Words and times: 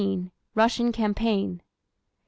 Russian 0.55 0.91
campaign. 0.91 1.61
1814. 1.61 1.61